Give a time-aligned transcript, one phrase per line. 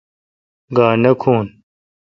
[0.75, 1.45] گاؘ نہ کھون۔